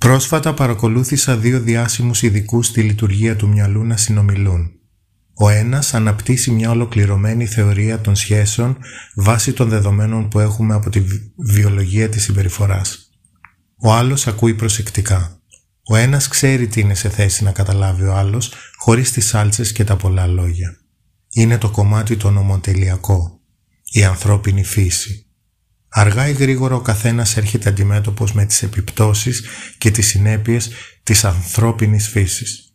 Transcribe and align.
Πρόσφατα 0.00 0.54
παρακολούθησα 0.54 1.36
δύο 1.36 1.60
διάσημους 1.60 2.22
ειδικούς 2.22 2.66
στη 2.66 2.82
λειτουργία 2.82 3.36
του 3.36 3.48
μυαλού 3.48 3.84
να 3.84 3.96
συνομιλούν. 3.96 4.70
Ο 5.34 5.48
ένας 5.48 5.94
αναπτύσσει 5.94 6.50
μια 6.50 6.70
ολοκληρωμένη 6.70 7.46
θεωρία 7.46 8.00
των 8.00 8.16
σχέσεων 8.16 8.78
βάσει 9.14 9.52
των 9.52 9.68
δεδομένων 9.68 10.28
που 10.28 10.38
έχουμε 10.38 10.74
από 10.74 10.90
τη 10.90 11.02
βιολογία 11.36 12.08
της 12.08 12.22
συμπεριφοράς. 12.22 13.10
Ο 13.76 13.92
άλλος 13.92 14.26
ακούει 14.26 14.54
προσεκτικά. 14.54 15.40
Ο 15.82 15.96
ένας 15.96 16.28
ξέρει 16.28 16.66
τι 16.66 16.80
είναι 16.80 16.94
σε 16.94 17.08
θέση 17.08 17.44
να 17.44 17.52
καταλάβει 17.52 18.04
ο 18.04 18.14
άλλος 18.14 18.52
χωρίς 18.76 19.12
τις 19.12 19.26
σάλτσες 19.26 19.72
και 19.72 19.84
τα 19.84 19.96
πολλά 19.96 20.26
λόγια. 20.26 20.76
Είναι 21.32 21.58
το 21.58 21.70
κομμάτι 21.70 22.16
το 22.16 22.30
νομοτελειακό, 22.30 23.40
η 23.92 24.04
ανθρώπινη 24.04 24.64
φύση. 24.64 25.29
Αργά 25.92 26.28
ή 26.28 26.32
γρήγορα 26.32 26.74
ο 26.74 26.80
καθένας 26.80 27.36
έρχεται 27.36 27.68
αντιμέτωπος 27.68 28.32
με 28.32 28.44
τις 28.44 28.62
επιπτώσεις 28.62 29.42
και 29.78 29.90
τις 29.90 30.06
συνέπειες 30.06 30.70
της 31.02 31.24
ανθρώπινης 31.24 32.08
φύσης. 32.08 32.74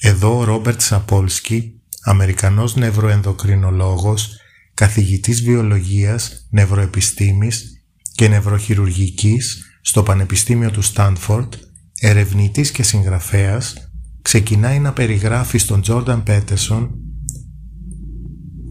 Εδώ 0.00 0.38
ο 0.38 0.44
Ρόμπερτ 0.44 0.80
Σαπόλσκι, 0.80 1.80
Αμερικανός 2.02 2.76
νευροενδοκρινολόγος, 2.76 4.36
καθηγητής 4.74 5.42
βιολογίας, 5.42 6.46
νευροεπιστήμης 6.50 7.84
και 8.14 8.28
νευροχειρουργικής 8.28 9.78
στο 9.80 10.02
Πανεπιστήμιο 10.02 10.70
του 10.70 10.82
Στάνφορντ, 10.82 11.54
ερευνητής 12.00 12.70
και 12.70 12.82
συγγραφέας, 12.82 13.90
ξεκινάει 14.22 14.78
να 14.78 14.92
περιγράφει 14.92 15.58
στον 15.58 15.82
Τζόρνταν 15.82 16.22
Πέτερσον, 16.22 16.90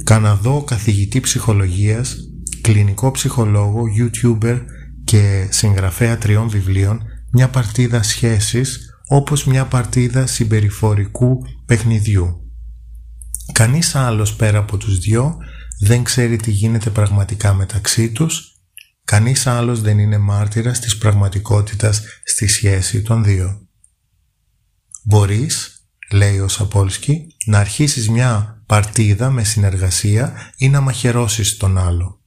Καναδό 0.04 0.64
καθηγητή 0.64 1.20
ψυχολογίας 1.20 2.18
κλινικό 2.64 3.12
ψυχολόγο, 3.12 3.84
YouTuber 4.00 4.62
και 5.04 5.48
συγγραφέα 5.52 6.18
τριών 6.18 6.50
βιβλίων 6.50 7.04
μια 7.32 7.50
παρτίδα 7.50 8.04
σχέσης 8.04 8.90
όπως 9.08 9.46
μια 9.46 9.66
παρτίδα 9.66 10.26
συμπεριφορικού 10.26 11.38
παιχνιδιού. 11.66 12.52
Κανείς 13.52 13.96
άλλος 13.96 14.36
πέρα 14.36 14.58
από 14.58 14.78
τους 14.78 15.00
δυο 15.00 15.38
δεν 15.80 16.04
ξέρει 16.04 16.36
τι 16.36 16.52
γίνεται 16.52 16.90
πραγματικά 16.90 17.54
μεταξύ 17.54 18.12
τους, 18.12 18.52
κανείς 19.04 19.48
άλλος 19.48 19.82
δεν 19.82 20.00
είναι 20.00 20.18
μάρτυρας 20.18 20.80
της 20.80 20.98
πραγματικότητας 20.98 22.02
στη 22.24 22.48
σχέση 22.48 23.02
των 23.02 23.24
δύο. 23.24 23.68
Μπορείς, 25.04 25.86
λέει 26.12 26.40
ο 26.40 26.48
Σαπόλσκι, 26.48 27.28
να 27.46 27.60
αρχίσεις 27.60 28.10
μια 28.10 28.64
παρτίδα 28.66 29.30
με 29.30 29.44
συνεργασία 29.44 30.52
ή 30.58 30.70
να 30.70 30.82
μαχαιρώσεις 30.82 31.58
τον 31.58 31.78
άλλο. 31.78 32.23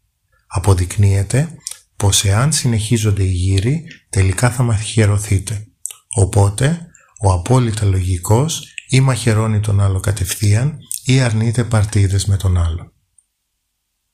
Αποδεικνύεται 0.47 1.49
πως 1.97 2.25
εάν 2.25 2.53
συνεχίζονται 2.53 3.23
οι 3.23 3.33
γύροι 3.33 3.85
τελικά 4.11 4.51
θα 4.51 4.63
μαχαιρωθείτε. 4.63 5.67
Οπότε 6.15 6.87
ο 7.21 7.33
απόλυτα 7.33 7.85
λογικός 7.85 8.75
ή 8.89 9.01
μαχαιρώνει 9.01 9.61
τον 9.61 9.81
άλλο 9.81 10.01
κατευθείαν 10.01 10.79
ή 11.05 11.21
αρνείται 11.21 11.65
παρτίδες 11.65 12.27
με 12.27 12.37
τον 12.37 12.59
άλλο. 12.59 12.93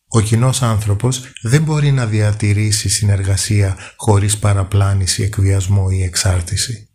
Ο 0.08 0.20
κοινός 0.20 0.62
άνθρωπος 0.62 1.32
δεν 1.42 1.62
μπορεί 1.62 1.92
να 1.92 2.06
διατηρήσει 2.06 2.88
συνεργασία 2.88 3.76
χωρίς 3.96 4.38
παραπλάνηση, 4.38 5.22
εκβιασμό 5.22 5.86
ή 5.90 6.02
εξάρτηση. 6.02 6.88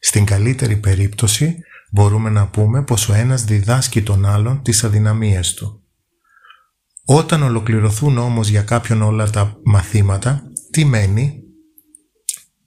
Στην 0.00 0.24
καλύτερη 0.24 0.76
περίπτωση 0.76 1.58
μπορούμε 1.90 2.30
να 2.30 2.48
πούμε 2.48 2.82
πως 2.82 3.08
ο 3.08 3.14
ένας 3.14 3.44
διδάσκει 3.44 4.02
τον 4.02 4.26
άλλον 4.26 4.62
τις 4.62 4.84
αδυναμίες 4.84 5.54
του 5.54 5.82
όταν 7.10 7.42
ολοκληρωθούν 7.42 8.18
όμως 8.18 8.48
για 8.48 8.62
κάποιον 8.62 9.02
όλα 9.02 9.30
τα 9.30 9.60
μαθήματα, 9.64 10.42
τι 10.70 10.84
μένει; 10.84 11.42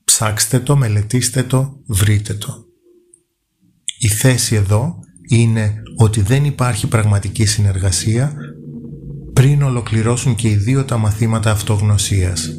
Ψάξτε 0.04 0.60
το, 0.60 0.76
μελετήστε 0.76 1.44
το, 1.44 1.82
βρείτε 1.88 2.34
το. 2.34 2.66
Η 4.00 4.08
θέση 4.08 4.56
εδώ 4.56 4.96
είναι 5.30 5.74
ότι 5.98 6.22
δεν 6.22 6.46
υπάρχει 6.46 6.88
πραγματική 6.88 7.46
συνεργασία 7.46 8.36
πριν 9.34 9.62
ολοκληρώσουν 9.62 10.36
και 10.36 10.48
οι 10.50 10.56
δύο 10.56 10.86
τα 10.86 10.98
μαθήματα 10.98 11.52
αυτογνωσίας. 11.52 12.50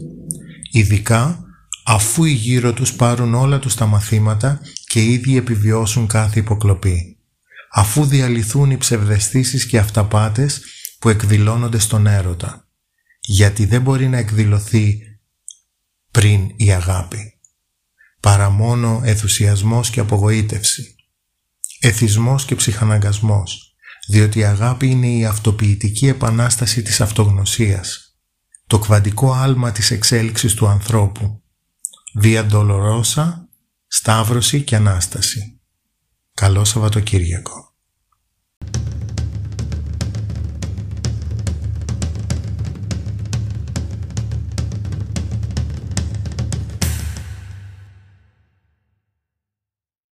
Ειδικά 0.72 1.44
αφού 1.84 2.24
οι 2.24 2.32
γύρω 2.32 2.72
τους 2.72 2.94
πάρουν 2.94 3.34
όλα 3.34 3.58
τους 3.58 3.74
τα 3.74 3.86
μαθήματα 3.86 4.60
και 4.86 5.04
ήδη 5.04 5.36
επιβιώσουν 5.36 6.06
κάθε 6.06 6.40
υποκλοπή. 6.40 7.16
Αφού 7.72 8.04
διαλυθούν 8.04 8.70
οι 8.70 8.76
ψευδεστήσεις 8.76 9.66
και 9.66 9.78
αυταπάτες 9.78 10.60
που 11.02 11.08
εκδηλώνονται 11.08 11.78
στον 11.78 12.06
έρωτα, 12.06 12.68
γιατί 13.20 13.64
δεν 13.66 13.82
μπορεί 13.82 14.08
να 14.08 14.18
εκδηλωθεί 14.18 15.00
πριν 16.10 16.52
η 16.56 16.72
αγάπη, 16.72 17.38
παρά 18.20 18.50
μόνο 18.50 19.00
ενθουσιασμός 19.04 19.90
και 19.90 20.00
απογοήτευση, 20.00 20.94
εθισμός 21.80 22.44
και 22.44 22.54
ψυχαναγκασμός, 22.54 23.74
διότι 24.08 24.38
η 24.38 24.44
αγάπη 24.44 24.86
είναι 24.86 25.06
η 25.06 25.24
αυτοποιητική 25.24 26.06
επανάσταση 26.06 26.82
της 26.82 27.00
αυτογνωσίας, 27.00 28.16
το 28.66 28.78
κβαντικό 28.78 29.32
άλμα 29.32 29.72
της 29.72 29.90
εξέλιξης 29.90 30.54
του 30.54 30.66
ανθρώπου, 30.66 31.42
βία 32.14 32.44
ντολορόσα, 32.44 33.48
σταύρωση 33.86 34.62
και 34.62 34.76
Ανάσταση. 34.76 35.60
Καλό 36.34 36.64
Σαββατοκύριακο. 36.64 37.71